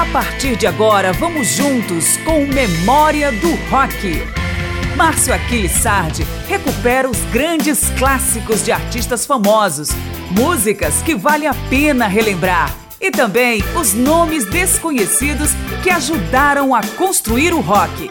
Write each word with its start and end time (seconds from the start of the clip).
A 0.00 0.06
partir 0.06 0.56
de 0.56 0.66
agora, 0.66 1.12
vamos 1.12 1.48
juntos 1.48 2.16
com 2.24 2.46
Memória 2.46 3.30
do 3.32 3.50
Rock. 3.70 4.24
Márcio 4.96 5.34
Aquiles 5.34 5.72
Sardi 5.72 6.26
recupera 6.48 7.06
os 7.06 7.18
grandes 7.30 7.90
clássicos 7.98 8.64
de 8.64 8.72
artistas 8.72 9.26
famosos, 9.26 9.90
músicas 10.30 11.02
que 11.02 11.14
vale 11.14 11.46
a 11.46 11.52
pena 11.68 12.06
relembrar 12.06 12.74
e 12.98 13.10
também 13.10 13.62
os 13.78 13.92
nomes 13.92 14.46
desconhecidos 14.46 15.50
que 15.82 15.90
ajudaram 15.90 16.74
a 16.74 16.80
construir 16.96 17.52
o 17.52 17.60
rock. 17.60 18.10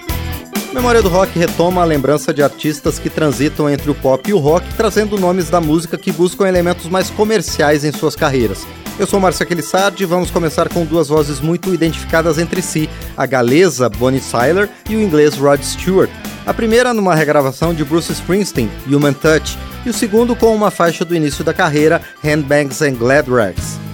Memória 0.72 1.02
do 1.02 1.10
Rock 1.10 1.40
retoma 1.40 1.82
a 1.82 1.86
lembrança 1.86 2.32
de 2.32 2.44
artistas 2.44 3.00
que 3.00 3.10
transitam 3.10 3.68
entre 3.68 3.90
o 3.90 3.96
pop 3.96 4.30
e 4.30 4.34
o 4.34 4.38
rock, 4.38 4.64
trazendo 4.76 5.18
nomes 5.18 5.50
da 5.50 5.60
música 5.60 5.98
que 5.98 6.12
buscam 6.12 6.48
elementos 6.48 6.88
mais 6.88 7.10
comerciais 7.10 7.84
em 7.84 7.92
suas 7.92 8.16
carreiras. 8.16 8.68
Eu 9.00 9.08
sou 9.08 9.18
Márcio 9.18 9.44
Aquilissardi 9.44 10.04
e 10.04 10.06
vamos 10.06 10.30
começar 10.30 10.68
com 10.68 10.84
duas 10.84 11.08
vozes 11.08 11.40
muito 11.40 11.74
identificadas 11.74 12.38
entre 12.38 12.62
si, 12.62 12.90
a 13.16 13.26
galesa 13.26 13.88
Bonnie 13.88 14.20
Tyler 14.20 14.70
e 14.90 14.96
o 14.98 15.02
inglês 15.02 15.36
Rod 15.36 15.62
Stewart. 15.64 16.10
A 16.46 16.54
primeira 16.54 16.94
numa 16.94 17.16
regravação 17.16 17.74
de 17.74 17.86
Bruce 17.86 18.12
Springsteen, 18.12 18.70
Human 18.86 19.14
Touch, 19.14 19.58
e 19.86 19.90
o 19.90 19.94
segundo 19.94 20.36
com 20.36 20.54
uma 20.54 20.70
faixa 20.70 21.06
do 21.06 21.16
início 21.16 21.46
da 21.46 21.54
carreira, 21.54 22.02
Handbags 22.22 22.82
and 22.82 22.96
Glad 22.96 23.30
Rags. 23.30 23.89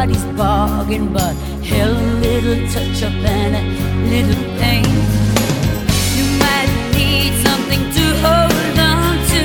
everybody's 0.00 0.36
bargain, 0.38 1.12
but 1.12 1.34
hell, 1.62 1.92
a 1.92 2.12
little 2.20 2.56
touch 2.68 3.02
up 3.02 3.12
and 3.12 3.54
a 3.54 3.62
little 4.08 4.44
pain. 4.58 4.84
You 6.16 6.24
might 6.38 6.70
need 6.94 7.32
something 7.44 7.82
to 7.96 8.04
hold 8.24 8.78
on 8.78 9.18
to 9.32 9.42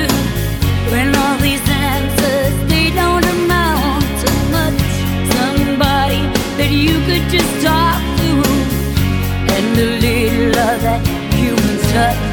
when 0.91 1.13
all 1.13 1.37
these 1.39 1.67
answers 1.69 2.53
they 2.69 2.89
don't 2.91 3.25
amount 3.25 4.05
to 4.21 4.31
much. 4.55 4.79
Somebody 5.35 6.21
that 6.57 6.71
you 6.71 6.95
could 7.05 7.29
just 7.29 7.51
talk 7.61 7.99
to, 8.19 8.31
and 9.55 9.77
a 9.77 9.99
little 9.99 10.47
of 10.47 10.81
that 10.81 11.05
human 11.33 11.77
touch. 11.91 12.24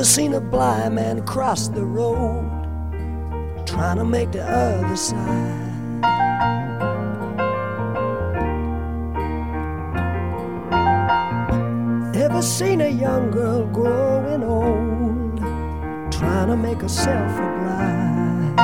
Ever 0.00 0.06
seen 0.06 0.32
a 0.32 0.40
blind 0.40 0.94
man 0.94 1.26
cross 1.26 1.68
the 1.68 1.84
road 1.84 2.48
trying 3.66 3.98
to 3.98 4.04
make 4.06 4.32
the 4.32 4.42
other 4.42 4.96
side? 4.96 6.00
Ever 12.16 12.40
seen 12.40 12.80
a 12.80 12.88
young 12.88 13.30
girl 13.30 13.66
growing 13.66 14.42
old 14.42 15.36
trying 16.10 16.48
to 16.48 16.56
make 16.56 16.80
herself 16.80 17.32
a 17.32 17.48
bride? 17.60 18.56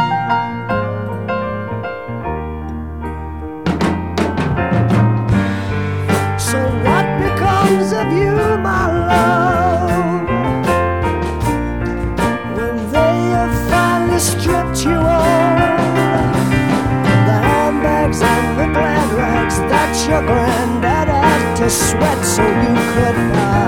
So 6.41 6.59
what 6.87 7.07
becomes 7.21 7.93
of 7.93 8.11
you, 8.11 8.56
your 20.17 20.25
granddad 20.25 21.09
had 21.09 21.57
to 21.57 21.69
sweat 21.69 22.25
so 22.25 22.43
you 22.43 22.75
could 22.95 23.19
buy. 23.35 23.67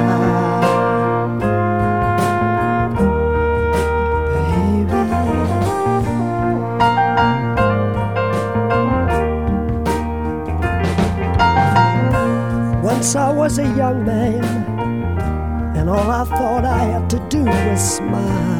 Once 12.82 13.14
I 13.14 13.30
was 13.30 13.58
a 13.58 13.68
young 13.76 14.06
man, 14.06 14.42
and 15.76 15.90
all 15.90 16.10
I 16.10 16.24
thought 16.24 16.64
I 16.64 16.78
had 16.78 17.10
to 17.10 17.18
do 17.28 17.44
was 17.44 17.96
smile. 17.96 18.57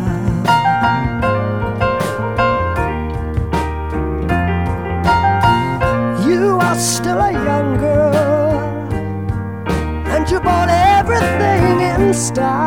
Everything 12.19 12.58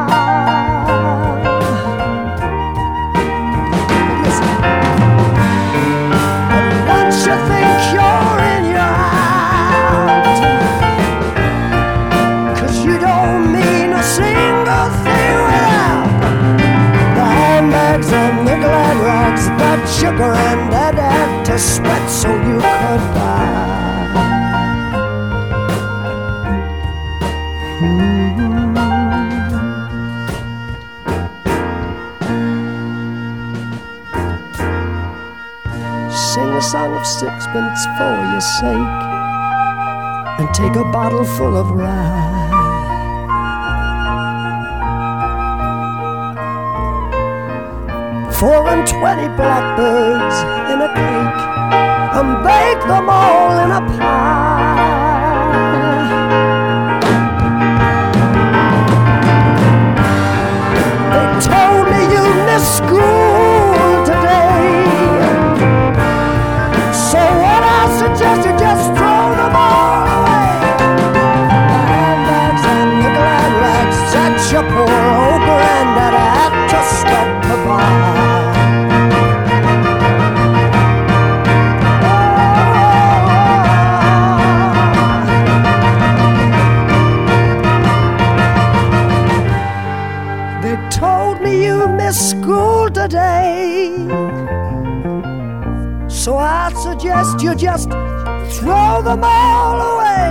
of 37.02 37.08
sixpence 37.08 37.86
for 37.98 38.14
your 38.32 38.42
sake 38.42 39.02
and 40.38 40.54
take 40.54 40.76
a 40.76 40.84
bottle 40.92 41.24
full 41.24 41.58
of 41.58 41.72
rye. 41.72 42.38
Four 48.40 48.70
and 48.70 48.88
twenty 48.88 49.28
blackbirds 49.36 50.38
in 50.72 50.82
a 50.82 50.90
cake 51.00 51.42
and 52.18 52.30
bake 52.46 52.84
them 52.88 53.10
all 53.10 53.52
in 53.64 53.72
a 53.72 53.82
pie. 53.98 54.92
They 61.14 61.28
told 61.50 61.84
me 61.92 62.02
you 62.14 62.24
missed 62.46 62.78
school 62.78 63.21
throw 99.02 99.16
them 99.16 99.24
all 99.24 99.82
away. 99.82 100.30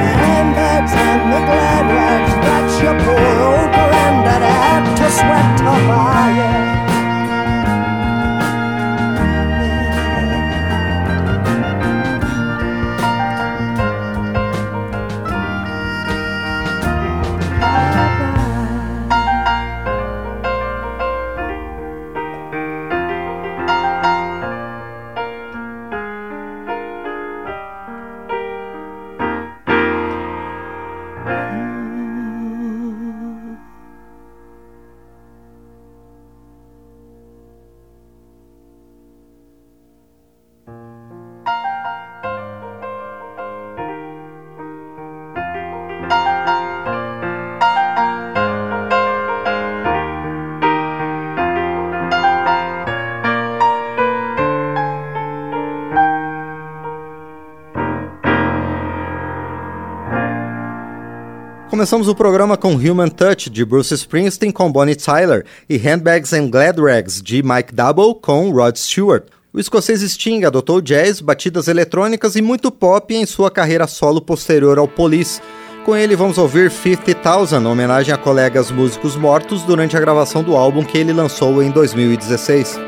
The 0.00 0.12
handbags 0.22 0.92
and 0.92 1.32
the 1.32 1.40
glad 1.46 1.86
rags 1.94 2.34
that 2.44 2.82
your 2.82 2.96
poor 3.04 3.34
old 3.48 3.70
granddad 3.72 4.42
had 4.42 4.84
to 4.96 5.10
sweat 5.10 5.58
to 5.58 5.64
buy. 5.88 6.15
Começamos 61.76 62.08
o 62.08 62.14
programa 62.14 62.56
com 62.56 62.72
Human 62.72 63.10
Touch, 63.10 63.50
de 63.50 63.62
Bruce 63.62 63.92
Springsteen 63.92 64.50
com 64.50 64.72
Bonnie 64.72 64.96
Tyler, 64.96 65.44
e 65.68 65.76
Handbags 65.76 66.32
and 66.32 66.48
Glad 66.48 66.78
Rags, 66.78 67.20
de 67.20 67.42
Mike 67.42 67.74
Double 67.74 68.14
com 68.14 68.50
Rod 68.50 68.76
Stewart. 68.76 69.24
O 69.52 69.60
escocês 69.60 70.00
Sting 70.00 70.44
adotou 70.44 70.80
jazz, 70.80 71.20
batidas 71.20 71.68
eletrônicas 71.68 72.34
e 72.34 72.40
muito 72.40 72.70
pop 72.70 73.14
em 73.14 73.26
sua 73.26 73.50
carreira 73.50 73.86
solo 73.86 74.22
posterior 74.22 74.78
ao 74.78 74.88
Police. 74.88 75.38
Com 75.84 75.94
ele 75.94 76.16
vamos 76.16 76.38
ouvir 76.38 76.70
50,000, 76.70 77.70
homenagem 77.70 78.14
a 78.14 78.16
colegas 78.16 78.70
músicos 78.70 79.14
mortos 79.14 79.62
durante 79.62 79.98
a 79.98 80.00
gravação 80.00 80.42
do 80.42 80.56
álbum 80.56 80.82
que 80.82 80.96
ele 80.96 81.12
lançou 81.12 81.62
em 81.62 81.70
2016. 81.70 82.80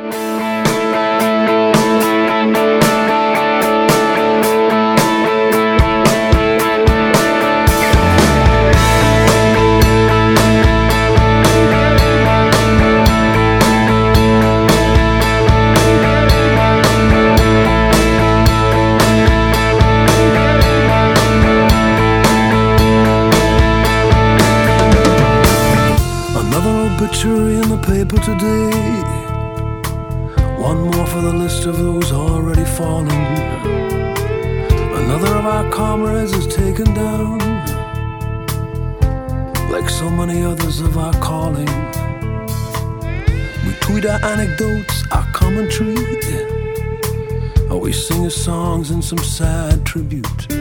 some 49.08 49.18
sad 49.24 49.86
tribute. 49.86 50.52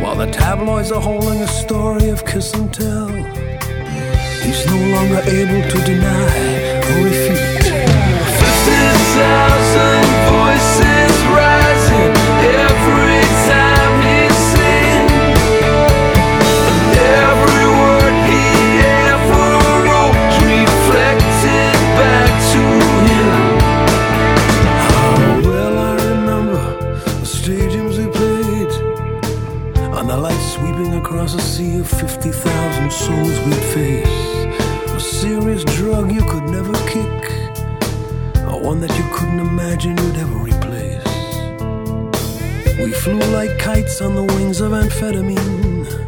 While 0.00 0.16
the 0.16 0.30
tabloids 0.32 0.90
are 0.90 1.00
holding 1.00 1.42
a 1.42 1.46
story 1.46 2.08
of 2.08 2.24
kiss 2.24 2.54
and 2.54 2.72
tell, 2.72 3.08
he's 4.40 4.64
no 4.64 4.78
longer 4.94 5.20
able 5.26 5.62
to 5.72 5.78
deny 5.84 6.80
or 6.88 7.04
refute. 7.04 7.64
50,000. 8.38 9.61
We'd 33.46 33.64
face. 33.76 34.08
A 34.94 35.00
serious 35.00 35.64
drug 35.64 36.12
you 36.12 36.22
could 36.22 36.44
never 36.44 36.74
kick, 36.86 37.22
or 38.50 38.60
one 38.60 38.80
that 38.80 38.92
you 38.98 39.04
couldn't 39.12 39.40
imagine 39.40 39.96
you'd 39.96 40.16
ever 40.16 40.38
replace. 40.38 41.04
We 42.78 42.92
flew 42.92 43.20
like 43.36 43.58
kites 43.58 44.00
on 44.00 44.14
the 44.14 44.24
wings 44.34 44.60
of 44.60 44.72
amphetamine 44.72 46.02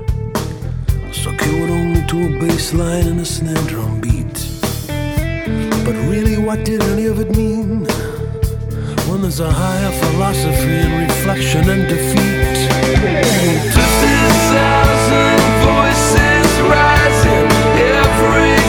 secured 1.24 1.70
only 1.70 2.02
to 2.06 2.16
a 2.26 2.38
bass 2.38 2.74
line 2.74 3.06
and 3.06 3.20
a 3.20 3.24
snare 3.24 3.66
drum 3.66 4.00
beat. 4.00 4.34
But 5.86 5.96
really, 6.10 6.36
what 6.36 6.64
did 6.64 6.82
any 6.82 7.06
of 7.06 7.18
it 7.20 7.30
mean? 7.36 7.86
When 9.08 9.22
there's 9.22 9.40
a 9.40 9.50
higher 9.50 9.92
philosophy 10.02 10.76
in 10.84 10.92
reflection 11.06 11.70
and 11.70 11.88
defeat. 11.88 12.56
Fifty 13.78 14.16
thousand 14.52 15.40
voices 15.64 16.50
rising 16.70 17.03
every 18.24 18.63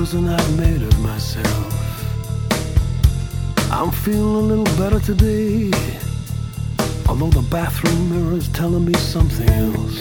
prison 0.00 0.30
I've 0.30 0.58
made 0.58 0.80
of 0.80 0.98
myself. 1.00 1.72
I'm 3.70 3.90
feeling 3.90 4.34
a 4.44 4.46
little 4.52 4.76
better 4.78 4.98
today. 4.98 5.70
Although 7.06 7.28
the 7.28 7.46
bathroom 7.50 8.08
mirror 8.08 8.38
is 8.38 8.48
telling 8.48 8.86
me 8.86 8.94
something 8.94 9.50
else. 9.50 9.98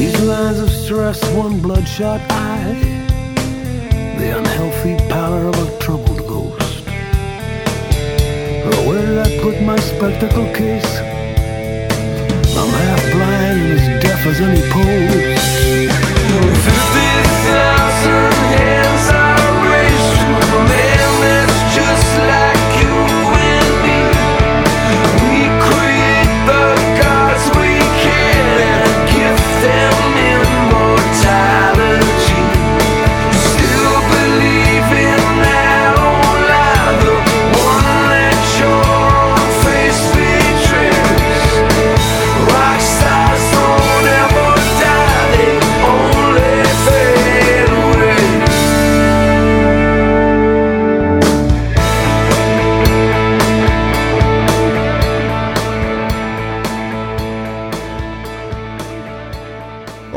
These 0.00 0.20
lines 0.22 0.58
of 0.58 0.68
stress, 0.68 1.22
one 1.36 1.60
bloodshot 1.60 2.20
eye. 2.28 2.74
The 4.18 4.36
unhealthy 4.36 4.96
pallor 5.08 5.46
of 5.46 5.56
a 5.66 5.78
troubled 5.78 6.26
ghost. 6.26 6.84
Where 8.84 9.02
did 9.06 9.18
I 9.26 9.30
put 9.44 9.62
my 9.62 9.78
spectacle 9.78 10.48
case? 10.52 10.92
I'm 12.58 12.72
half 12.82 13.02
blind 13.12 13.60
and 13.62 13.72
as 13.78 14.02
deaf 14.02 14.26
as 14.26 14.40
any 14.40 14.62
post. 14.72 15.52
Fifty 16.64 17.22
thousand 17.44 17.81
hands 18.52 18.81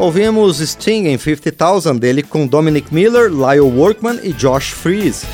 Ouvimos 0.05 0.59
Sting 0.59 1.07
em 1.07 1.17
50,000 1.17 1.97
dele 1.97 2.21
com 2.21 2.45
Dominic 2.45 2.93
Miller, 2.93 3.27
Lyle 3.27 3.62
Workman 3.62 4.19
e 4.21 4.31
Josh 4.33 4.69
Freeze. 4.69 5.25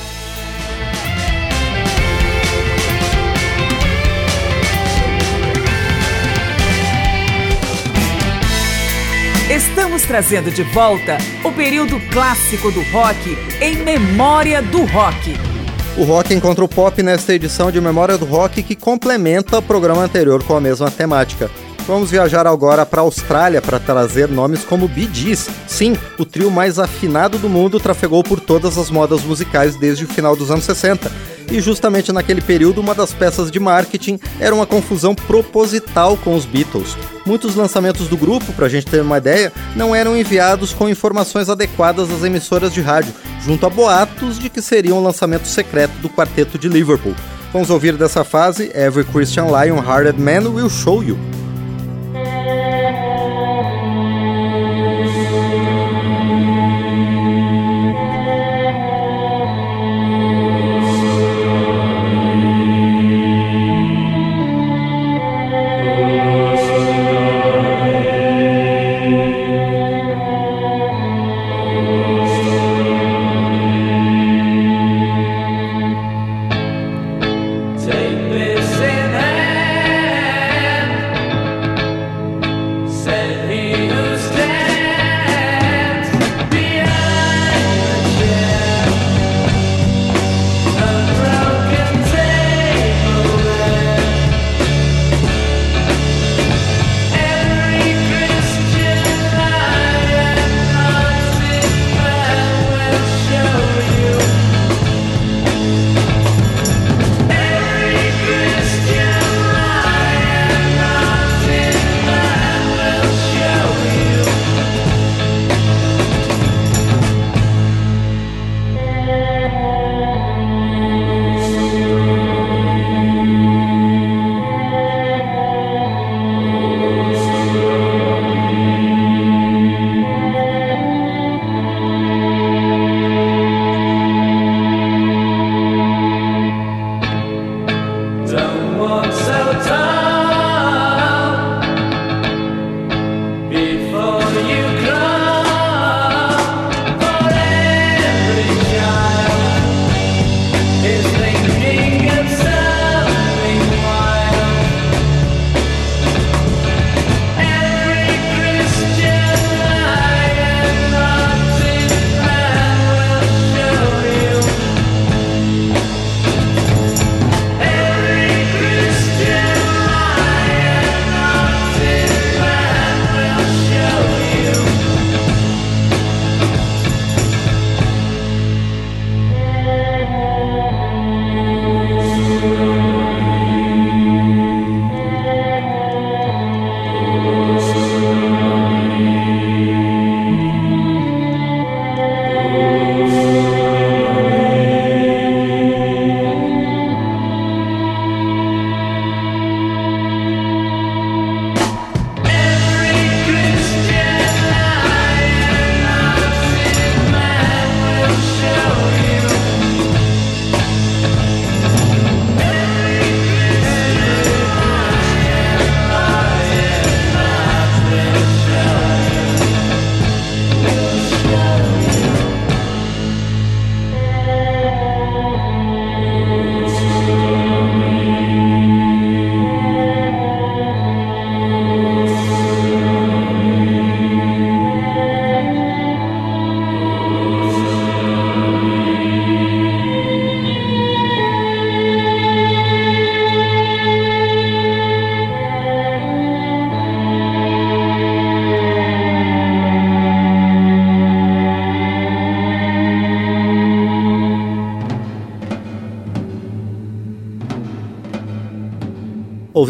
Estamos 9.53 10.03
trazendo 10.03 10.49
de 10.49 10.63
volta 10.63 11.17
o 11.43 11.51
período 11.51 11.99
clássico 12.09 12.71
do 12.71 12.81
rock 12.93 13.37
em 13.59 13.75
memória 13.75 14.61
do 14.61 14.85
rock. 14.85 15.35
O 15.97 16.05
rock 16.05 16.33
encontra 16.33 16.63
o 16.63 16.69
pop 16.69 17.03
nesta 17.03 17.33
edição 17.33 17.69
de 17.69 17.81
Memória 17.81 18.17
do 18.17 18.23
Rock 18.23 18.63
que 18.63 18.77
complementa 18.77 19.57
o 19.57 19.61
programa 19.61 20.01
anterior 20.01 20.41
com 20.41 20.55
a 20.55 20.61
mesma 20.61 20.89
temática. 20.89 21.51
Vamos 21.87 22.11
viajar 22.11 22.45
agora 22.45 22.85
para 22.85 23.01
a 23.01 23.03
Austrália 23.03 23.61
para 23.61 23.79
trazer 23.79 24.29
nomes 24.29 24.63
como 24.63 24.87
Bee 24.87 25.09
Gees. 25.11 25.49
Sim, 25.67 25.97
o 26.17 26.25
trio 26.25 26.51
mais 26.51 26.77
afinado 26.77 27.37
do 27.37 27.49
mundo 27.49 27.79
trafegou 27.79 28.23
por 28.23 28.39
todas 28.39 28.77
as 28.77 28.89
modas 28.89 29.23
musicais 29.23 29.75
desde 29.75 30.05
o 30.05 30.07
final 30.07 30.35
dos 30.35 30.51
anos 30.51 30.63
60. 30.63 31.11
E 31.51 31.59
justamente 31.59 32.13
naquele 32.13 32.39
período, 32.39 32.79
uma 32.79 32.95
das 32.95 33.11
peças 33.11 33.51
de 33.51 33.59
marketing 33.59 34.17
era 34.39 34.55
uma 34.55 34.65
confusão 34.65 35.13
proposital 35.13 36.15
com 36.15 36.33
os 36.33 36.45
Beatles. 36.45 36.95
Muitos 37.25 37.55
lançamentos 37.55 38.07
do 38.07 38.15
grupo, 38.15 38.53
para 38.53 38.67
a 38.67 38.69
gente 38.69 38.85
ter 38.85 39.01
uma 39.01 39.17
ideia, 39.17 39.51
não 39.75 39.93
eram 39.93 40.15
enviados 40.15 40.71
com 40.71 40.87
informações 40.87 41.49
adequadas 41.49 42.09
às 42.09 42.23
emissoras 42.23 42.73
de 42.73 42.79
rádio, 42.79 43.13
junto 43.43 43.65
a 43.65 43.69
boatos 43.69 44.39
de 44.39 44.49
que 44.49 44.61
seria 44.61 44.95
um 44.95 45.03
lançamento 45.03 45.47
secreto 45.47 45.93
do 45.97 46.09
quarteto 46.09 46.57
de 46.57 46.69
Liverpool. 46.69 47.15
Vamos 47.51 47.69
ouvir 47.69 47.97
dessa 47.97 48.23
fase 48.23 48.71
Every 48.73 49.03
Christian 49.03 49.47
Lion 49.47 49.83
Hearted 49.83 50.17
Man 50.17 50.49
Will 50.49 50.69
Show 50.69 51.03
You. 51.03 51.17
Take 52.13 52.70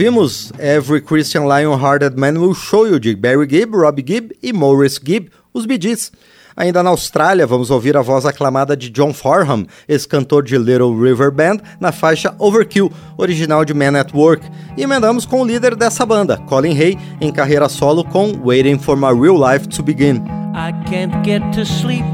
Ouvimos 0.01 0.51
Every 0.57 0.99
Christian 0.99 1.45
Lion-Hearted 1.45 2.17
Man 2.17 2.35
Will 2.39 2.55
Show 2.55 2.87
You 2.87 2.99
de 2.99 3.15
Barry 3.15 3.45
Gibb, 3.47 3.75
Robbie 3.75 4.01
Gibb 4.01 4.35
e 4.41 4.51
Maurice 4.51 4.99
Gibb, 4.99 5.29
os 5.53 5.67
Bee 5.67 5.77
Gees. 5.79 6.11
Ainda 6.57 6.81
na 6.81 6.89
Austrália, 6.89 7.45
vamos 7.45 7.69
ouvir 7.69 7.95
a 7.95 8.01
voz 8.01 8.25
aclamada 8.25 8.75
de 8.75 8.89
John 8.89 9.13
Farham, 9.13 9.67
ex-cantor 9.87 10.41
de 10.41 10.57
Little 10.57 10.99
River 10.99 11.29
Band, 11.29 11.57
na 11.79 11.91
faixa 11.91 12.33
Overkill, 12.39 12.91
original 13.15 13.63
de 13.63 13.75
Man 13.75 13.95
at 13.95 14.11
Work. 14.11 14.43
E 14.75 14.81
emendamos 14.81 15.23
com 15.23 15.43
o 15.43 15.45
líder 15.45 15.75
dessa 15.75 16.03
banda, 16.03 16.39
Colin 16.47 16.75
Hay, 16.75 16.97
em 17.21 17.31
carreira 17.31 17.69
solo 17.69 18.03
com 18.03 18.33
Waiting 18.43 18.79
for 18.79 18.97
My 18.97 19.13
Real 19.13 19.37
Life 19.37 19.67
to 19.67 19.83
Begin. 19.83 20.15
I 20.55 20.73
can't 20.89 21.13
get 21.23 21.43
to 21.53 21.63
sleep. 21.63 22.05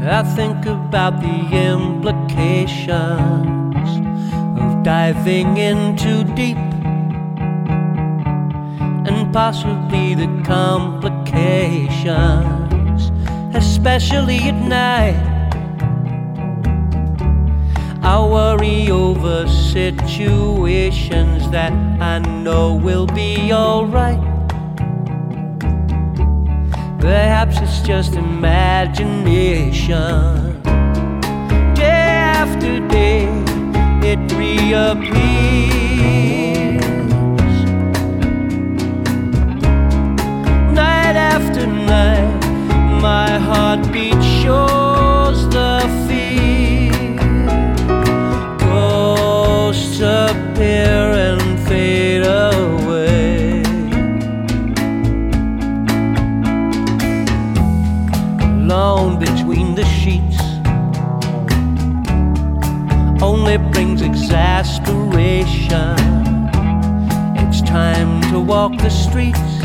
I 0.00 0.22
think 0.36 0.64
about 0.68 1.20
the 1.20 1.72
implications 1.72 3.63
diving 4.84 5.56
in 5.56 5.96
too 5.96 6.22
deep 6.34 6.58
and 9.08 9.32
possibly 9.32 10.14
the 10.14 10.28
complications, 10.44 13.10
especially 13.56 14.40
at 14.40 14.54
night. 14.54 15.16
I 18.02 18.20
worry 18.20 18.90
over 18.90 19.48
situations 19.48 21.48
that 21.50 21.72
I 22.02 22.18
know 22.18 22.74
will 22.74 23.06
be 23.06 23.54
alright. 23.54 24.20
Perhaps 27.00 27.60
it's 27.62 27.80
just 27.80 28.16
imagination. 28.16 30.60
Day 31.72 32.20
after 32.36 32.86
day, 32.88 33.30
reappears. 34.64 35.24
Night 40.72 41.16
after 41.16 41.66
night, 41.66 42.42
my 43.02 43.38
heartbeat 43.38 44.22
shows 44.40 45.48
the 45.50 45.80
fear. 46.06 46.92
Ghosts 48.58 50.00
appear 50.00 50.53
walk 68.70 68.80
the 68.80 68.88
streets 68.88 69.58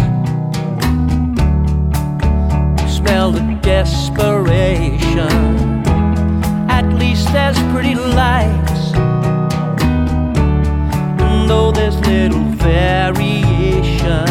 smell 2.98 3.32
the 3.32 3.58
desperation. 3.62 5.30
At 6.70 6.86
least 7.00 7.32
there's 7.32 7.58
pretty 7.72 7.96
lights. 7.96 8.92
And 11.24 11.50
though 11.50 11.72
there's 11.72 11.98
little 12.02 12.44
variation, 12.72 14.28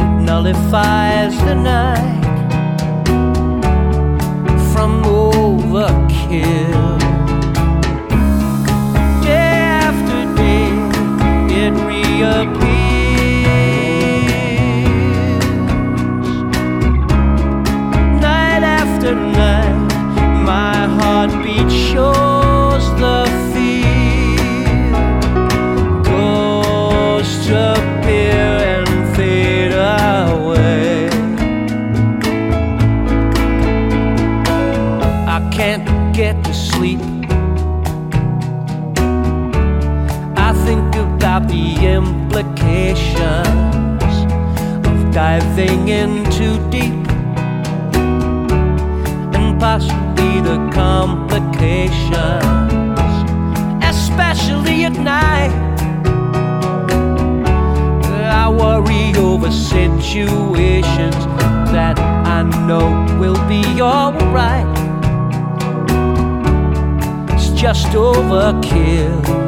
it 0.00 0.10
nullifies 0.28 1.38
the 1.44 1.54
night 1.54 2.24
from 4.72 5.04
overkill. 5.04 6.89
Diving 45.12 45.88
in 45.88 46.24
too 46.30 46.56
deep 46.70 46.92
and 49.34 49.58
possibly 49.58 50.40
the 50.40 50.70
complications, 50.72 52.14
especially 53.82 54.84
at 54.84 54.92
night. 54.92 55.50
I 58.42 58.48
worry 58.48 59.12
over 59.16 59.50
situations 59.50 61.16
that 61.72 61.98
I 61.98 62.42
know 62.66 63.18
will 63.18 63.40
be 63.48 63.82
alright. 63.82 64.66
It's 67.34 67.50
just 67.50 67.88
overkill. 67.88 69.39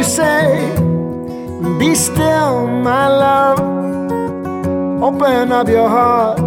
You 0.00 0.04
say, 0.04 0.72
Be 1.78 1.94
still, 1.94 2.66
my 2.66 3.06
love. 3.06 3.60
Open 5.02 5.52
up 5.52 5.68
your 5.68 5.88
heart, 5.88 6.38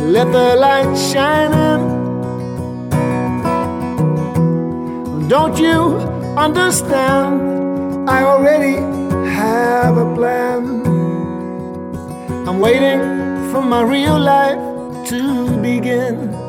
let 0.00 0.32
the 0.32 0.56
light 0.56 0.96
shine 0.96 1.52
in. 1.70 1.80
Don't 5.28 5.58
you 5.58 5.98
understand? 6.46 8.08
I 8.08 8.22
already 8.22 8.76
have 9.40 9.98
a 9.98 10.14
plan. 10.14 10.62
I'm 12.48 12.58
waiting 12.58 13.00
for 13.52 13.60
my 13.60 13.82
real 13.82 14.18
life 14.18 14.58
to 15.10 15.20
begin. 15.60 16.39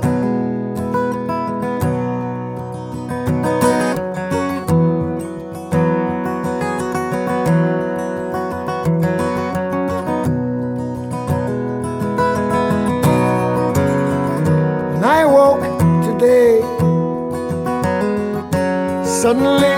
Suddenly 19.22 19.78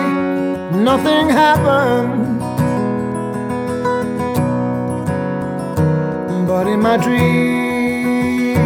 nothing 0.89 1.27
happened. 1.27 2.39
But 6.47 6.67
in 6.67 6.79
my 6.79 6.95
dreams, 6.95 8.57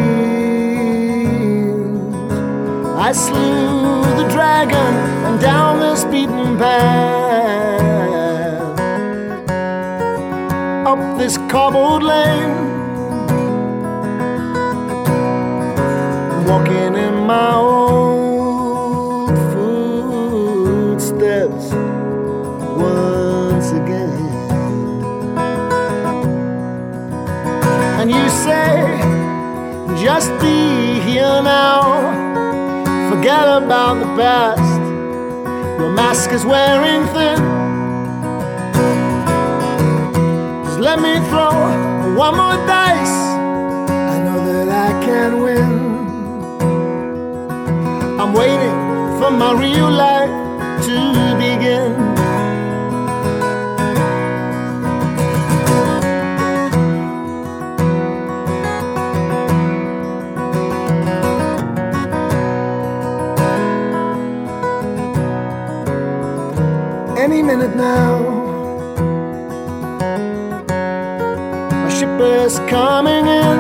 I 3.08 3.12
slew 3.12 4.04
the 4.22 4.28
dragon 4.30 4.94
and 5.26 5.42
down 5.42 5.80
this 5.80 6.04
beaten 6.04 6.60
path, 6.60 7.82
up 10.86 11.18
this 11.18 11.38
cobbled 11.50 12.04
lane. 12.04 12.68
walking 16.48 16.96
in 16.96 17.16
my 17.26 17.56
old 17.56 17.77
just 30.00 30.30
be 30.40 31.00
here 31.02 31.42
now, 31.42 31.82
forget 33.10 33.48
about 33.48 33.96
the 33.96 34.06
past. 34.16 34.82
Your 35.80 35.92
mask 35.92 36.32
is 36.32 36.46
wearing 36.46 37.06
thin. 37.14 37.38
Just 40.66 40.80
let 40.80 41.00
me 41.00 41.16
throw 41.30 41.52
one 42.16 42.36
more 42.38 42.58
dice. 42.68 43.18
I 44.14 44.20
know 44.26 44.40
that 44.46 44.70
I 44.70 45.06
can 45.06 45.42
win. 45.42 45.72
I'm 48.20 48.34
waiting 48.34 48.78
for 49.20 49.32
my 49.32 49.54
real 49.54 49.90
life 49.90 50.30
to 50.86 51.36
begin. 51.38 52.27
Any 67.30 67.44
minute 67.44 67.76
now, 67.76 68.20
my 71.84 71.90
ship 71.90 72.22
is 72.22 72.58
coming 72.70 73.28
in. 73.28 73.58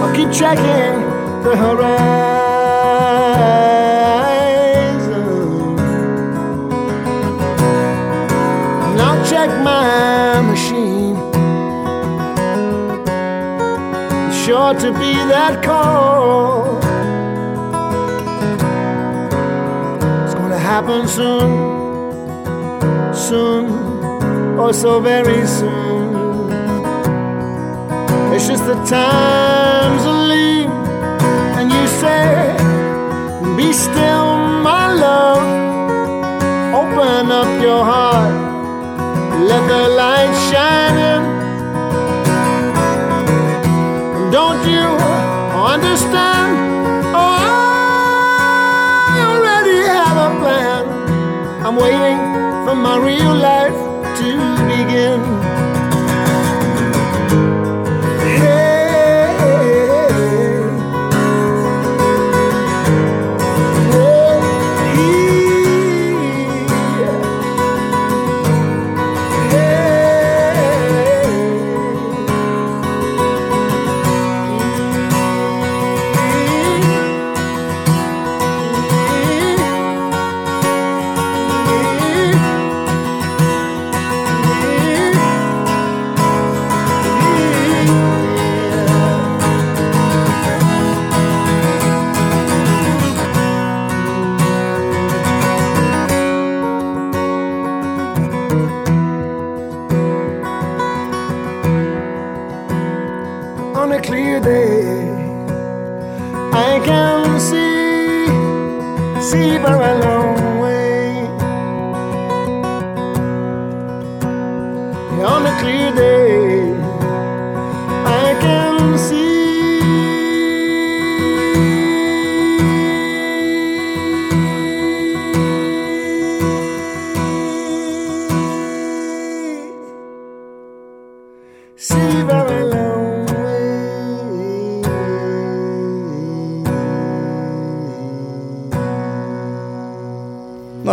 I'll 0.00 0.14
keep 0.16 0.32
checking 0.32 1.02
the 1.44 1.54
horizon. 1.54 2.08
And 8.92 9.00
I'll 9.02 9.26
check 9.28 9.50
my 9.62 10.40
machine. 10.40 11.18
It's 14.28 14.38
sure 14.46 14.72
to 14.72 14.90
be 14.98 15.12
that 15.34 15.62
call. 15.62 16.83
Happen 20.74 21.06
soon, 21.06 21.50
soon, 23.14 23.64
oh 24.58 24.72
so 24.72 25.00
very 25.00 25.46
soon. 25.46 26.50
It's 28.34 28.48
just 28.48 28.66
the 28.66 28.74
times 28.84 30.02
are 30.12 30.22
lean, 30.32 30.68
and 31.58 31.66
you 31.70 31.84
say, 32.02 32.56
Be 33.56 33.72
still, 33.72 34.26
my 34.68 34.92
love. 35.04 35.46
Open 36.80 37.30
up 37.30 37.50
your 37.62 37.84
heart, 37.84 38.34
let 39.48 39.62
the 39.68 39.82
light 40.00 40.34
shine 40.50 40.98
in. 41.12 41.33
Waiting 51.84 52.18
for 52.64 52.74
my 52.74 52.96
real 52.96 53.34
life 53.34 53.78
to 54.18 54.30
begin. 54.72 55.43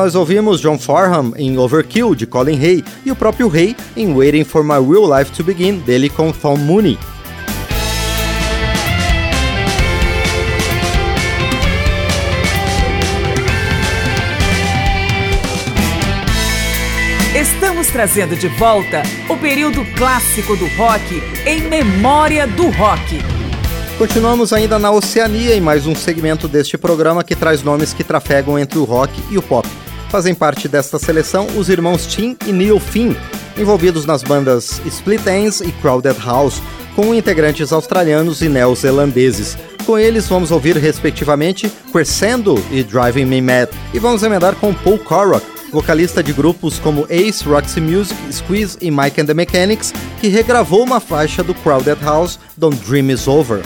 Nós 0.02 0.16
ouvimos 0.16 0.60
John 0.60 0.80
Farham 0.80 1.32
em 1.38 1.60
Overkill, 1.60 2.16
de 2.16 2.26
Colin 2.26 2.60
Hay, 2.60 2.84
e 3.06 3.12
o 3.12 3.16
próprio 3.16 3.52
Hay 3.56 3.76
em 3.96 4.12
Waiting 4.12 4.44
for 4.44 4.64
My 4.64 4.84
Real 4.84 5.08
Life 5.08 5.32
to 5.32 5.44
Begin, 5.44 5.78
dele 5.78 6.10
com 6.10 6.32
Tom 6.32 6.58
Mooney. 6.58 6.98
Estamos 17.40 17.86
trazendo 17.90 18.36
de 18.36 18.48
volta 18.48 19.04
o 19.30 19.38
período 19.38 19.86
clássico 19.96 20.56
do 20.56 20.66
rock 20.78 21.22
em 21.46 21.62
memória 21.62 22.48
do 22.48 22.72
rock. 22.72 23.20
Continuamos 24.00 24.52
ainda 24.52 24.80
na 24.80 24.90
Oceania 24.90 25.56
em 25.56 25.62
mais 25.62 25.86
um 25.86 25.94
segmento 25.94 26.48
deste 26.48 26.76
programa 26.76 27.24
que 27.24 27.36
traz 27.36 27.62
nomes 27.62 27.94
que 27.94 28.04
trafegam 28.04 28.58
entre 28.58 28.80
o 28.80 28.84
rock 28.84 29.14
e 29.30 29.38
o 29.38 29.44
pop. 29.44 29.70
Fazem 30.12 30.36
parte 30.36 30.68
desta 30.68 31.00
seleção 31.00 31.48
os 31.58 31.70
irmãos 31.70 32.06
Tim 32.06 32.36
e 32.46 32.52
Neil 32.52 32.82
Finn, 32.82 33.16
envolvidos 33.58 34.06
nas 34.06 34.22
bandas 34.22 34.82
Split 34.86 35.26
Ends 35.26 35.62
e 35.62 35.72
Crowded 35.72 36.20
House, 36.20 36.62
com 36.98 37.16
integrantes 37.16 37.72
australianos 37.72 38.42
e 38.42 38.50
neozelandeses. 38.50 39.58
Com 39.86 39.98
eles 39.98 40.28
vamos 40.28 40.52
ouvir 40.52 40.76
respectivamente 40.76 41.72
Crescendo 41.94 42.62
e 42.70 42.84
Driving 42.84 43.24
Me 43.24 43.42
Mad, 43.42 43.70
e 43.94 44.00
vamos 44.00 44.22
emendar 44.22 44.54
com 44.56 44.74
Paul 44.74 45.00
Corrock, 45.00 45.46
vocalista 45.72 46.22
de 46.22 46.34
grupos 46.34 46.78
como 46.78 47.08
Ace, 47.10 47.46
Roxy 47.46 47.80
Music, 47.80 48.14
Squeeze 48.34 48.78
e 48.82 48.92
Mike 48.92 49.22
and 49.22 49.28
the 49.28 49.34
Mechanics, 49.34 49.94
que 50.20 50.28
regravou 50.28 50.84
uma 50.84 51.00
faixa 51.00 51.42
do 51.42 51.56
Crowded 51.56 52.04
House, 52.04 52.38
Don't 52.58 52.78
Dream 52.86 53.12
Is 53.12 53.30
Over. 53.30 53.62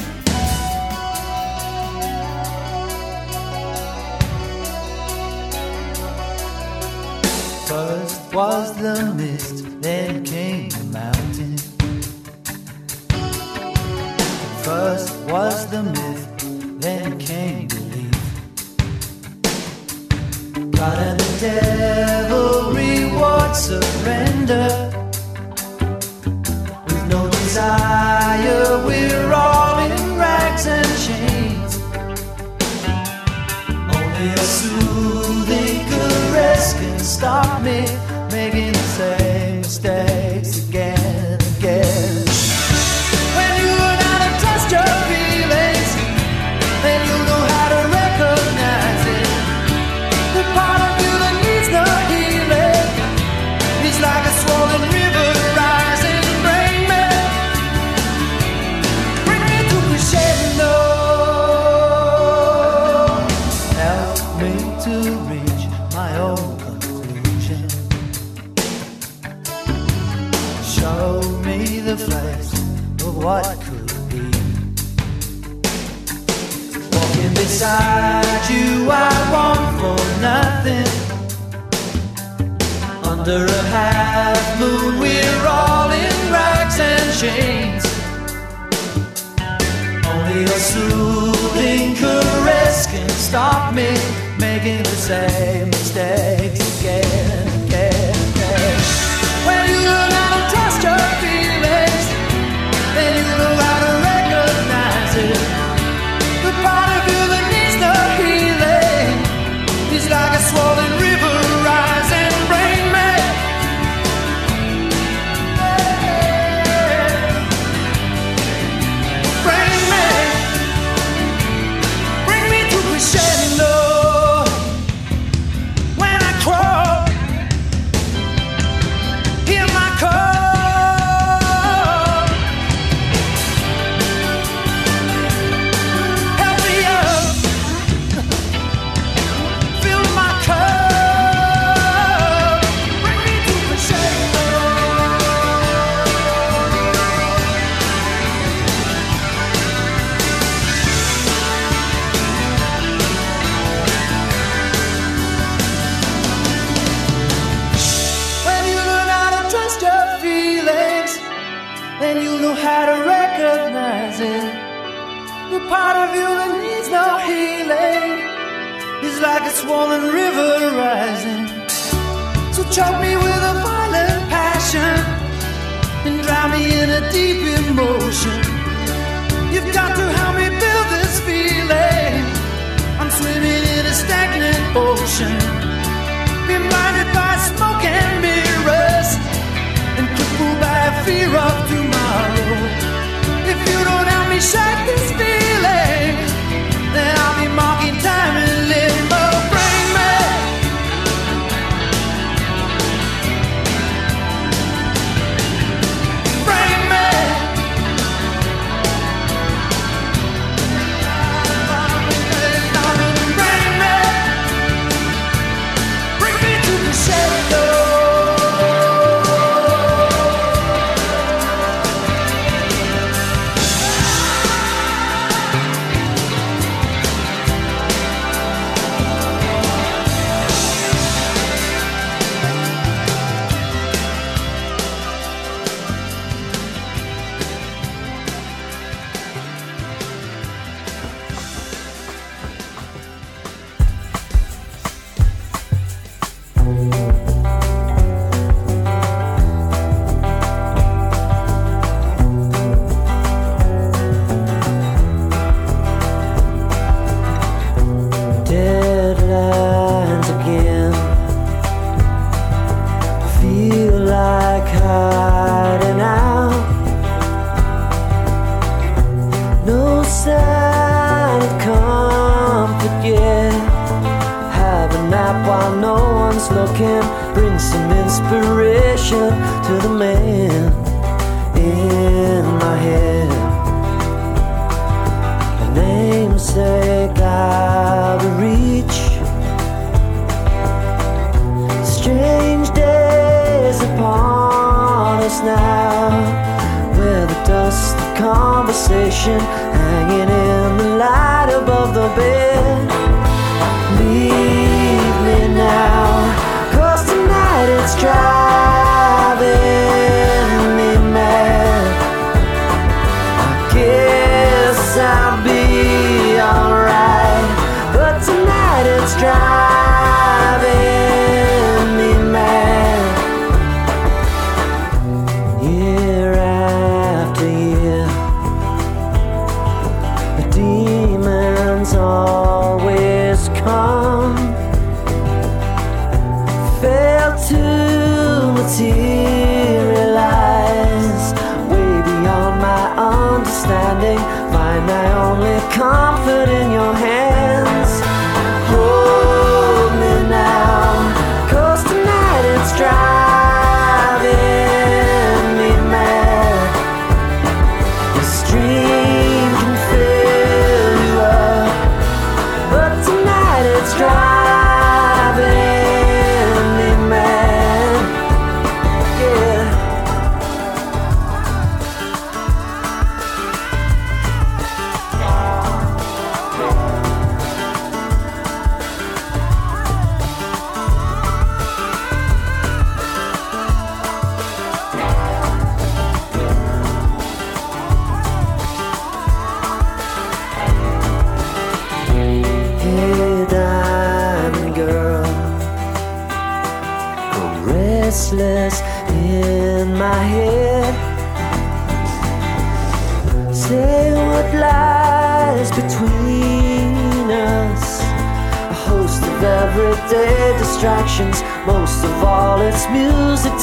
The 8.85 9.13
mist, 9.15 9.65
then 9.81 10.23
came 10.23 10.69
the 10.69 10.83
mountain. 10.99 11.57
First 14.61 15.09
was 15.25 15.65
the 15.71 15.81
myth, 15.81 16.25
then 16.79 17.17
came 17.17 17.67
belief. 17.67 18.13
God 20.77 20.97
and 20.99 21.19
the 21.19 21.33
devil 21.41 22.73
reward 22.73 23.55
surrender. 23.55 24.69
With 26.85 27.05
no 27.09 27.27
desire, 27.31 28.85
we're 28.85 29.33
all 29.33 29.79
in 29.79 30.15
rags 30.15 30.67
and 30.67 30.91
chains. 31.05 31.71
Only 33.97 34.29
a 34.29 34.45
soothing 34.59 35.79
caress 35.89 36.73
can 36.73 36.99
stop 36.99 37.63
me 37.63 37.87
making 38.35 38.74
the 39.79 40.24
Under 83.27 83.45
a 83.47 83.61
half 83.73 84.59
moon, 84.59 84.99
we're 84.99 85.47
all 85.47 85.89
in 85.89 86.31
rags 86.31 86.77
and 86.79 87.11
chains. 87.19 87.83
Only 90.05 90.43
a 90.43 90.59
soothing 90.59 91.95
caress 91.95 92.85
can 92.85 93.09
stop 93.09 93.73
me 93.73 93.89
making 94.37 94.83
the 94.83 94.95
same 95.09 95.69
mistakes 95.69 96.54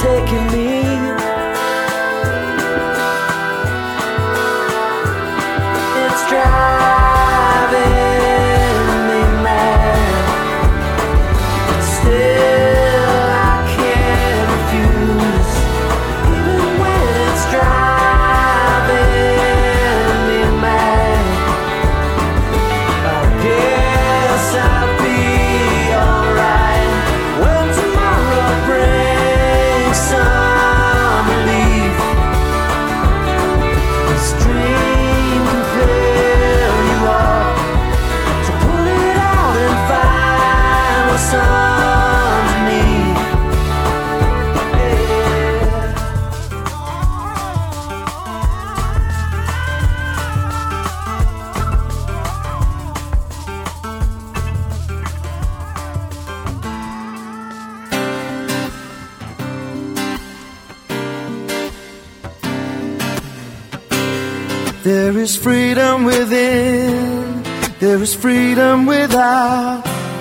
taking 0.03 0.47
me. 0.51 0.72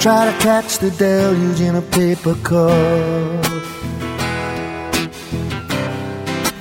Try 0.02 0.32
to 0.32 0.38
catch 0.39 0.80
the 0.80 0.89
deluge 0.89 1.62
in 1.62 1.76
a 1.76 1.82
paper 1.84 2.34
cup. 2.41 3.45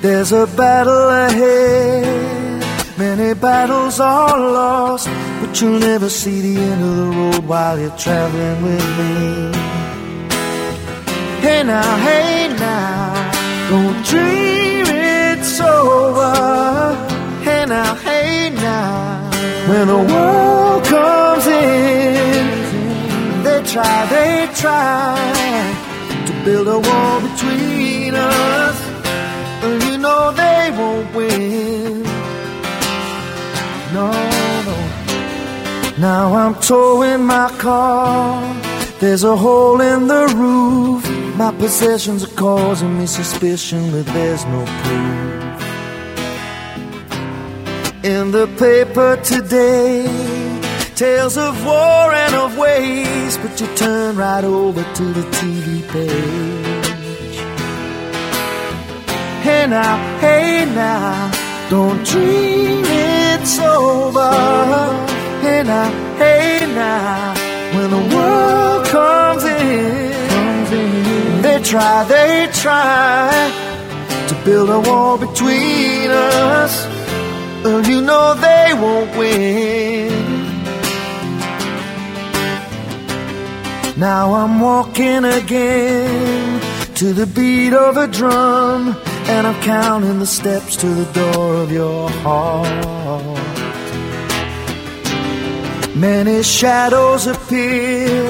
There's 0.03 0.33
a 0.33 0.47
battle 0.47 1.09
ahead, 1.09 2.99
many 2.99 3.33
battles 3.33 3.99
are 3.99 4.39
lost, 4.39 5.07
but 5.41 5.59
you'll 5.59 5.79
never 5.79 6.11
see 6.11 6.43
the 6.43 6.61
end 6.61 6.83
of 6.83 6.97
the 6.97 7.07
road 7.17 7.45
while 7.47 7.79
you're 7.79 7.97
traveling 7.97 8.63
with 8.63 8.87
me. 8.99 9.53
Hey 11.41 11.63
now, 11.63 11.97
hey 11.97 12.55
now, 12.59 13.71
don't 13.71 14.05
dream 14.05 14.85
it's 14.87 15.59
over. 15.61 16.95
Hey 17.43 17.65
now, 17.65 17.95
hey 17.95 18.51
now, 18.51 19.31
when 19.67 19.87
the 19.87 19.97
world 20.13 20.85
comes 20.85 21.47
in, 21.47 22.60
try, 23.73 24.07
they 24.07 24.49
try 24.55 25.17
to 26.27 26.33
build 26.45 26.67
a 26.67 26.79
wall 26.79 27.21
between 27.21 28.15
us. 28.15 28.79
But 29.61 29.85
you 29.87 29.99
know 29.99 30.33
they 30.33 30.71
won't 30.79 31.15
win. 31.15 32.03
No, 33.95 34.11
no. 34.69 34.77
Now 35.99 36.35
I'm 36.35 36.55
towing 36.57 37.25
my 37.25 37.49
car. 37.59 38.43
There's 38.99 39.25
a 39.25 39.37
hole 39.37 39.81
in 39.81 40.09
the 40.09 40.27
roof. 40.37 41.09
My 41.37 41.53
possessions 41.53 42.25
are 42.25 42.35
causing 42.35 42.99
me 42.99 43.07
suspicion, 43.07 43.91
but 43.93 44.07
there's 44.07 44.45
no 44.47 44.65
proof. 44.83 45.21
In 48.05 48.31
the 48.33 48.47
paper 48.59 49.17
today, 49.23 50.50
tales 51.01 51.39
of 51.39 51.65
war 51.65 52.13
and 52.13 52.35
of 52.35 52.59
waste, 52.59 53.41
but 53.41 53.59
you 53.59 53.67
turn 53.75 54.17
right 54.17 54.45
over 54.45 54.83
to 54.83 55.05
the 55.19 55.23
TV 55.39 55.67
page. 55.89 57.37
Hey 59.43 59.67
now, 59.67 59.97
hey 60.19 60.67
now, 60.67 61.31
don't 61.71 62.05
dream 62.05 62.85
it's 62.85 63.59
over. 63.61 64.31
Hey 65.41 65.63
now, 65.63 65.89
hey 66.19 66.67
now, 66.75 67.35
when 67.75 67.89
the 67.97 68.15
world 68.15 68.87
comes 68.89 69.45
in, 69.45 70.29
comes 70.29 70.71
in, 70.71 71.41
they 71.41 71.63
try, 71.63 72.05
they 72.05 72.51
try 72.53 73.31
to 74.29 74.35
build 74.45 74.69
a 74.69 74.81
wall 74.81 75.17
between 75.17 76.11
us. 76.11 76.85
Well, 77.65 77.83
you 77.87 78.03
know 78.03 78.35
they 78.35 78.75
won't 78.75 79.17
win. 79.17 80.40
Now 84.01 84.33
I'm 84.33 84.61
walking 84.61 85.27
again 85.27 86.59
to 86.95 87.13
the 87.13 87.27
beat 87.27 87.75
of 87.75 87.99
a 87.99 88.09
drum, 88.09 88.97
And 89.29 89.47
I'm 89.47 89.63
counting 89.63 90.21
the 90.21 90.27
steps 90.27 90.75
to 90.77 90.87
the 90.87 91.05
door 91.13 91.57
of 91.57 91.71
your 91.71 92.09
heart. 92.25 93.37
Many 95.95 96.43
shadows 96.43 97.27
appear, 97.27 98.25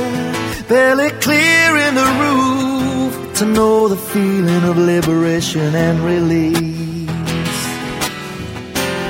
barely 0.69 1.11
clear 1.27 1.77
in 1.87 1.95
the 1.95 2.11
roof 2.23 3.35
to 3.39 3.45
know 3.47 3.87
the 3.87 3.97
feeling 3.97 4.65
of 4.65 4.77
liberation 4.77 5.77
and 5.77 6.01
release. 6.01 7.61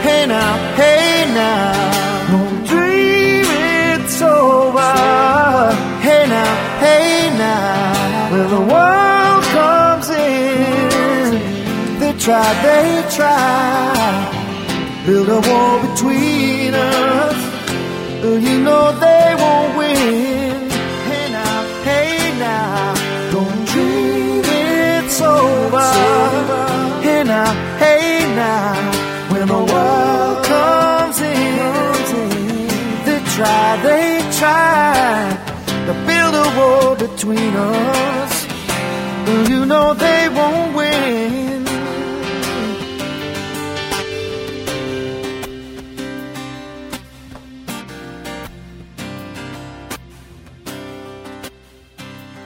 Hey 0.04 0.26
now, 0.26 0.74
hey 0.74 1.24
now, 1.32 2.66
dream 2.66 3.46
it's 3.48 4.20
over. 4.20 5.89
Hey 6.02 6.26
now, 6.26 6.52
hey 6.80 7.30
now, 7.36 8.30
when 8.32 8.48
the 8.48 8.60
world 8.72 9.44
comes 9.58 10.08
in, 10.08 11.30
they 12.00 12.12
try, 12.18 12.48
they 12.62 13.04
try, 13.10 15.04
build 15.04 15.28
a 15.28 15.40
wall 15.46 15.76
between 15.86 16.72
us. 16.74 17.38
You 18.22 18.60
know 18.66 18.92
they 18.98 19.34
won't 19.42 19.76
win. 19.76 20.70
Hey 21.08 21.26
now, 21.38 21.58
hey 21.84 22.32
now, 22.38 22.94
don't 23.32 23.68
dream 23.68 24.42
it's 24.44 25.20
over. 25.20 25.90
Hey 27.02 27.24
now, 27.24 27.52
hey 27.78 28.24
now, 28.34 28.79
between 37.20 37.54
us. 37.54 38.46
You 39.48 39.66
know 39.66 39.94
they 39.94 40.28
won't 40.30 40.74
win. 40.74 41.64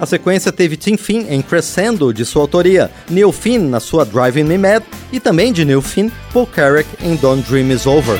A 0.01 0.07
sequência 0.07 0.51
teve 0.53 0.77
Tim 0.77 0.97
Finn 0.97 1.27
em 1.29 1.41
Crescendo, 1.41 2.12
de 2.12 2.25
sua 2.25 2.43
autoria, 2.43 2.91
Neil 3.09 3.31
Finn 3.31 3.68
na 3.68 3.79
sua 3.79 4.05
Driving 4.05 4.43
Me 4.43 4.59
Mad 4.59 4.83
e 5.12 5.20
também 5.20 5.53
de 5.53 5.64
Neil 5.64 5.81
Finn, 5.81 6.11
Paul 6.33 6.49
Carrack 6.49 6.89
em 7.01 7.14
Don't 7.14 7.49
Dream 7.49 7.70
Is 7.70 7.87
Over. 7.87 8.18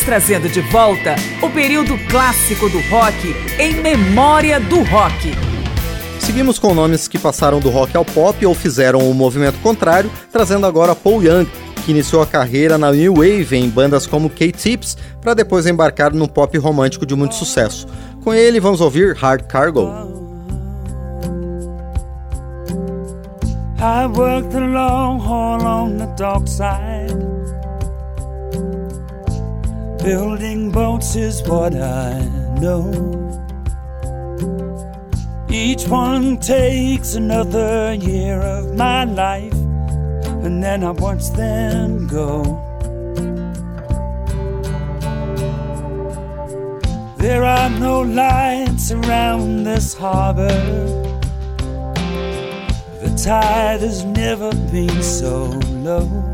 Estamos 0.00 0.04
trazendo 0.04 0.48
de 0.48 0.60
volta 0.62 1.14
o 1.42 1.50
período 1.50 1.98
clássico 2.08 2.68
do 2.70 2.80
rock 2.88 3.34
em 3.58 3.74
memória 3.74 4.58
do 4.58 4.82
rock. 4.82 5.34
Seguimos 6.18 6.58
com 6.58 6.74
nomes 6.74 7.06
que 7.06 7.18
passaram 7.18 7.60
do 7.60 7.68
rock 7.68 7.96
ao 7.96 8.04
pop 8.04 8.46
ou 8.46 8.54
fizeram 8.54 9.10
o 9.10 9.14
movimento 9.14 9.58
contrário, 9.60 10.10
trazendo 10.32 10.66
agora 10.66 10.94
Paul 10.94 11.22
Young, 11.22 11.46
que 11.84 11.90
iniciou 11.90 12.22
a 12.22 12.26
carreira 12.26 12.78
na 12.78 12.90
New 12.92 13.16
Wave 13.16 13.56
em 13.56 13.68
bandas 13.68 14.06
como 14.06 14.30
K-Tips, 14.30 14.96
para 15.20 15.34
depois 15.34 15.66
embarcar 15.66 16.14
no 16.14 16.28
pop 16.28 16.56
romântico 16.56 17.04
de 17.04 17.14
muito 17.14 17.34
sucesso. 17.34 17.86
Com 18.24 18.32
ele, 18.32 18.58
vamos 18.58 18.80
ouvir 18.80 19.14
Hard 19.16 19.42
Cargo. 19.48 19.90
I 23.78 24.06
worked 24.06 24.50
the 24.50 24.60
long 24.60 25.18
haul 25.18 25.62
on 25.66 25.96
the 25.98 26.06
dock 26.16 26.48
side. 26.48 27.29
Building 30.02 30.70
boats 30.70 31.14
is 31.14 31.42
what 31.42 31.74
I 31.74 32.26
know. 32.58 32.90
Each 35.50 35.86
one 35.86 36.38
takes 36.38 37.14
another 37.14 37.92
year 37.92 38.40
of 38.40 38.74
my 38.76 39.04
life, 39.04 39.52
and 40.42 40.62
then 40.62 40.84
I 40.84 40.92
watch 40.92 41.30
them 41.32 42.06
go. 42.06 42.42
There 47.18 47.44
are 47.44 47.68
no 47.68 48.00
lights 48.00 48.92
around 48.92 49.64
this 49.64 49.92
harbor. 49.92 50.48
The 53.02 53.22
tide 53.22 53.80
has 53.82 54.04
never 54.04 54.50
been 54.72 55.02
so 55.02 55.44
low. 55.84 56.29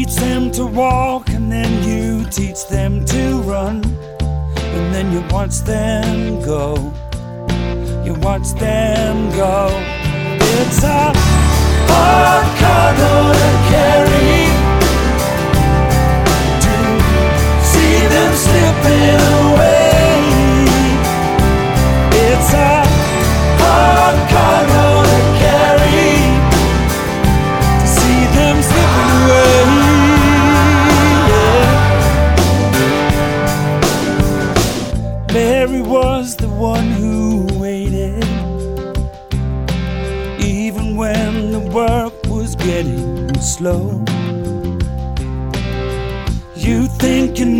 Teach 0.00 0.14
them 0.14 0.50
to 0.52 0.64
walk, 0.64 1.28
and 1.28 1.52
then 1.52 1.84
you 1.84 2.24
teach 2.30 2.66
them 2.68 3.04
to 3.04 3.42
run, 3.42 3.84
and 4.24 4.94
then 4.94 5.12
you 5.12 5.20
watch 5.30 5.58
them 5.58 6.40
go. 6.40 6.90
You 8.02 8.14
watch 8.14 8.48
them 8.52 9.28
go. 9.36 9.68
It's 10.40 10.82
a 10.82 11.12
hard 11.92 12.48
cargo 12.60 13.12
to 13.40 13.50
carry. 13.68 14.40
To 16.64 16.76
see 17.70 17.96
them 18.14 18.32
slipping 18.44 19.19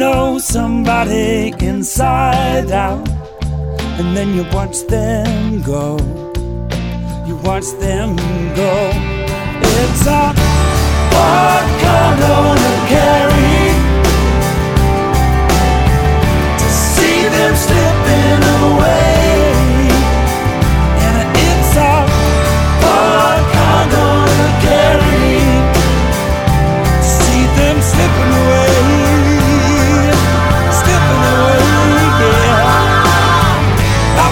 know 0.00 0.38
somebody 0.38 1.52
inside 1.60 2.72
out, 2.72 3.06
and 3.98 4.16
then 4.16 4.34
you 4.34 4.44
watch 4.50 4.78
them 4.86 5.60
go. 5.60 5.98
You 7.26 7.36
watch 7.44 7.68
them 7.84 8.16
go. 8.56 8.74
It's 9.60 10.06
a 10.06 10.32
hard 11.14 11.66
cargo 11.82 12.34
to 12.62 12.72
carry. 12.94 13.60
To 16.60 16.68
see 16.88 17.20
them 17.36 17.54
slipping 17.64 18.42
away. 18.62 18.99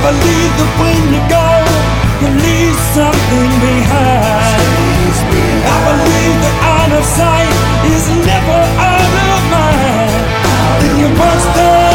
never 0.09 0.25
leave 0.25 0.55
the 0.57 0.67
when 0.81 1.01
you 1.13 1.23
go. 1.29 1.49
You 2.21 2.29
leave 2.43 2.77
something 2.97 3.51
behind. 3.61 4.69
I 5.65 5.77
believe 5.89 6.37
that 6.45 6.57
out 6.77 6.93
of 6.99 7.05
sight 7.05 7.57
is 7.93 8.09
never 8.25 8.61
out 8.89 9.15
of 9.29 9.41
mind. 9.53 10.25
Then 10.81 10.93
you 11.01 11.09
burst 11.17 11.88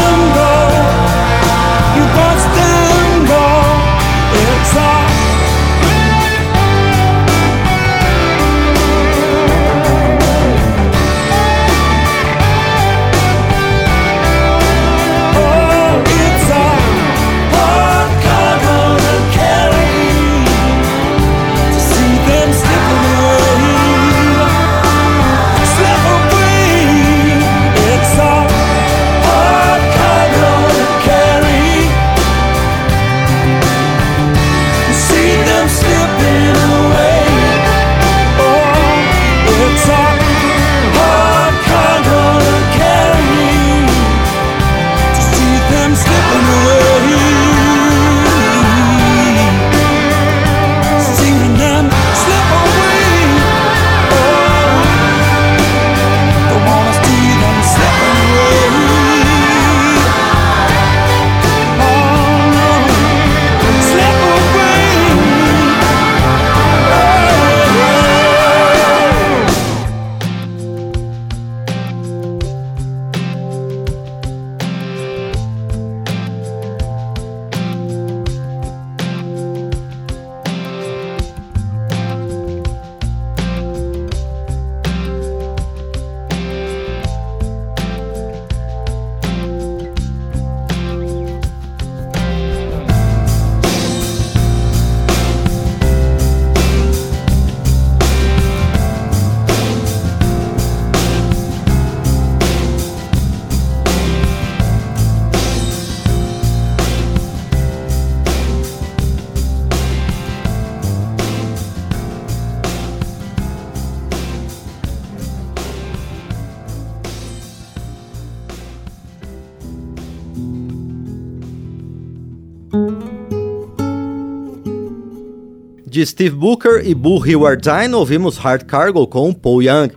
De 125.94 126.04
Steve 126.04 126.34
Booker 126.34 126.82
e 126.84 126.92
Boo 126.92 127.24
Hewardine, 127.24 127.94
ouvimos 127.94 128.36
Hard 128.36 128.64
Cargo 128.64 129.06
com 129.06 129.32
Paul 129.32 129.62
Young. 129.62 129.90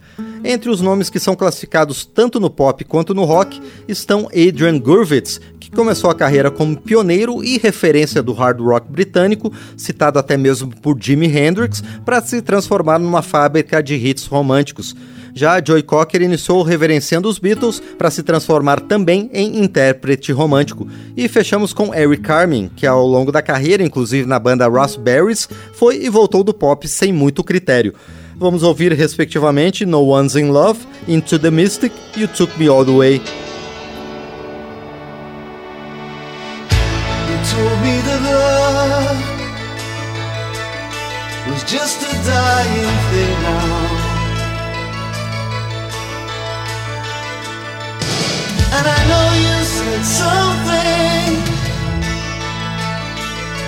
Entre 0.43 0.69
os 0.69 0.79
nomes 0.79 1.09
que 1.09 1.19
são 1.19 1.35
classificados 1.35 2.05
tanto 2.05 2.39
no 2.39 2.51
pop 2.51 2.85
quanto 2.85 3.15
no 3.15 3.23
rock 3.23 3.59
estão 3.87 4.27
Adrian 4.27 4.77
Gurvitz, 4.77 5.41
que 5.59 5.71
começou 5.71 6.11
a 6.11 6.15
carreira 6.15 6.51
como 6.51 6.77
pioneiro 6.77 7.43
e 7.43 7.57
referência 7.57 8.21
do 8.21 8.31
hard 8.31 8.59
rock 8.59 8.91
britânico, 8.91 9.51
citado 9.75 10.19
até 10.19 10.37
mesmo 10.37 10.69
por 10.83 10.95
Jimi 11.01 11.35
Hendrix, 11.35 11.81
para 12.05 12.21
se 12.21 12.43
transformar 12.43 12.99
numa 12.99 13.23
fábrica 13.23 13.81
de 13.81 13.95
hits 13.95 14.27
românticos. 14.27 14.95
Já 15.38 15.61
Joy 15.63 15.83
Cocker 15.83 16.21
iniciou 16.21 16.63
reverenciando 16.63 17.29
os 17.29 17.38
Beatles 17.38 17.79
para 17.97 18.09
se 18.09 18.23
transformar 18.23 18.81
também 18.81 19.29
em 19.31 19.63
intérprete 19.63 20.31
romântico. 20.31 20.88
E 21.15 21.27
fechamos 21.27 21.71
com 21.71 21.93
Eric 21.93 22.23
Carmen, 22.23 22.71
que 22.75 22.88
ao 22.88 23.05
longo 23.05 23.31
da 23.31 23.41
carreira, 23.41 23.83
inclusive 23.83 24.27
na 24.27 24.39
banda 24.39 24.67
Raspberries, 24.67 25.47
foi 25.73 26.03
e 26.03 26.09
voltou 26.09 26.43
do 26.43 26.53
pop 26.53 26.88
sem 26.88 27.13
muito 27.13 27.43
critério. 27.43 27.93
Vamos 28.35 28.63
ouvir 28.63 28.91
respectivamente 28.93 29.85
No 29.85 30.05
One's 30.07 30.35
in 30.35 30.49
Love, 30.49 30.79
Into 31.07 31.38
the 31.38 31.51
Mystic 31.51 31.93
e 32.15 32.21
You 32.21 32.27
Took 32.27 32.57
Me 32.59 32.67
All 32.67 32.83
the 32.83 32.91
Way. 32.91 33.21
just 41.67 42.01
a 42.01 42.13
dying 42.23 43.06
something 50.07 51.35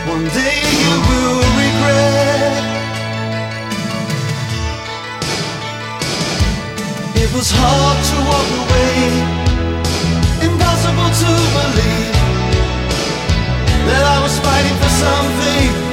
one 0.08 0.26
day 0.40 0.60
you 0.84 0.94
will 1.10 1.42
regret. 1.60 2.64
It 7.24 7.30
was 7.36 7.52
hard 7.52 7.98
to 8.10 8.16
walk 8.30 8.50
away, 8.64 8.96
impossible 10.48 11.12
to 11.24 11.32
believe 11.58 12.16
that 13.88 14.04
I 14.16 14.18
was 14.24 14.40
fighting 14.40 14.78
for 14.82 14.92
something 15.04 15.89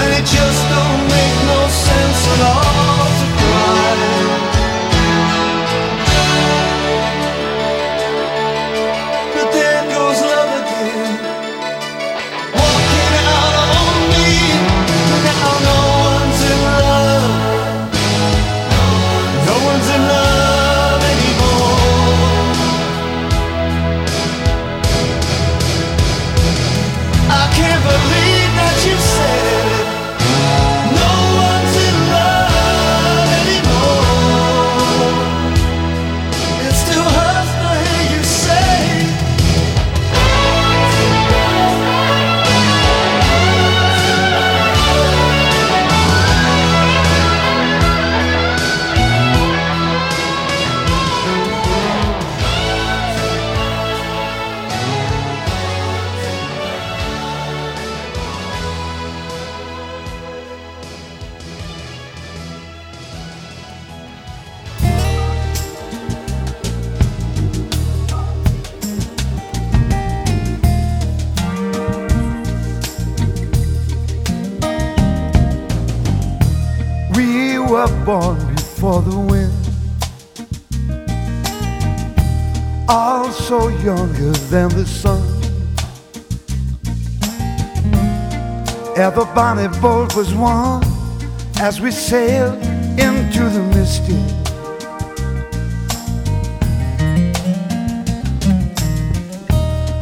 and 0.00 0.47
was 90.18 90.34
one 90.34 90.82
as 91.60 91.80
we 91.80 91.92
sailed 91.92 92.60
into 92.98 93.48
the 93.50 93.62
misty. 93.76 94.18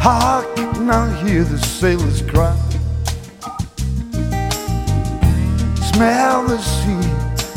Hark, 0.01 0.47
now 0.79 1.05
hear 1.23 1.45
the 1.45 1.59
sailors 1.59 2.23
cry. 2.23 2.57
Smell 5.93 6.47
the 6.47 6.63
sea 6.63 7.11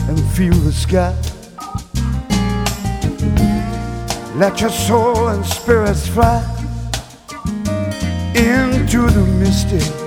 and 0.09 0.19
feel 0.33 0.59
the 0.67 0.73
sky. 0.73 1.15
Let 4.35 4.59
your 4.59 4.69
soul 4.69 5.29
and 5.29 5.45
spirits 5.45 6.09
fly 6.09 6.43
into 8.35 9.09
the 9.09 9.25
mystic. 9.39 9.98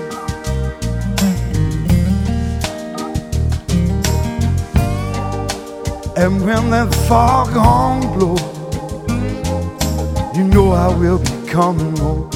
And 6.15 6.45
when 6.45 6.69
that 6.69 6.93
foghorn 7.07 8.01
blows, 8.13 8.39
you 10.37 10.43
know 10.43 10.71
I 10.71 10.87
will 10.95 11.17
be 11.17 11.47
coming 11.47 11.97
home. 11.97 12.29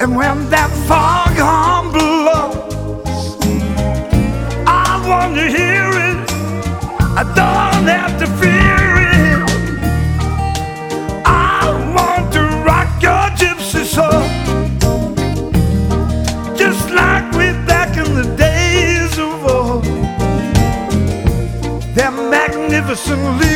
And 0.00 0.16
when 0.16 0.48
that 0.50 0.70
foghorn 0.86 1.69
constantly 23.10 23.49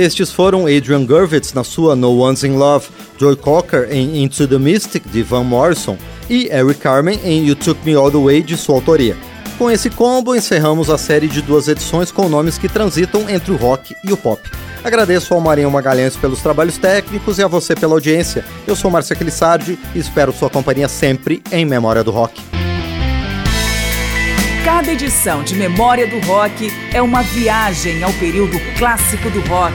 Estes 0.00 0.32
foram 0.32 0.62
Adrian 0.62 1.04
Gurvitz 1.04 1.52
na 1.52 1.62
sua 1.62 1.94
No 1.94 2.16
One's 2.20 2.42
in 2.42 2.56
Love, 2.56 2.88
Joy 3.18 3.36
Cocker 3.36 3.86
em 3.92 4.22
Into 4.22 4.48
the 4.48 4.56
Mystic 4.56 5.06
de 5.06 5.22
Van 5.22 5.44
Morrison 5.44 5.98
e 6.26 6.48
Eric 6.50 6.80
Carmen 6.80 7.20
em 7.22 7.46
You 7.46 7.54
Took 7.54 7.84
Me 7.84 7.94
All 7.94 8.10
the 8.10 8.16
Way 8.16 8.42
de 8.42 8.56
sua 8.56 8.76
autoria. 8.76 9.14
Com 9.58 9.70
esse 9.70 9.90
combo, 9.90 10.34
encerramos 10.34 10.88
a 10.88 10.96
série 10.96 11.28
de 11.28 11.42
duas 11.42 11.68
edições 11.68 12.10
com 12.10 12.30
nomes 12.30 12.56
que 12.56 12.66
transitam 12.66 13.28
entre 13.28 13.52
o 13.52 13.56
rock 13.56 13.94
e 14.02 14.10
o 14.10 14.16
pop. 14.16 14.40
Agradeço 14.82 15.34
ao 15.34 15.40
Marinho 15.42 15.70
Magalhães 15.70 16.16
pelos 16.16 16.40
trabalhos 16.40 16.78
técnicos 16.78 17.38
e 17.38 17.42
a 17.42 17.46
você 17.46 17.74
pela 17.74 17.92
audiência. 17.92 18.42
Eu 18.66 18.74
sou 18.74 18.90
Márcio 18.90 19.12
Aquilissardi 19.12 19.78
e 19.94 19.98
espero 19.98 20.32
sua 20.32 20.48
companhia 20.48 20.88
sempre 20.88 21.42
em 21.52 21.66
Memória 21.66 22.02
do 22.02 22.10
Rock. 22.10 22.40
Cada 24.64 24.92
edição 24.92 25.42
de 25.42 25.54
Memória 25.54 26.06
do 26.06 26.18
Rock 26.26 26.70
é 26.92 27.00
uma 27.00 27.22
viagem 27.22 28.02
ao 28.02 28.12
período 28.14 28.58
clássico 28.78 29.30
do 29.30 29.40
rock, 29.48 29.74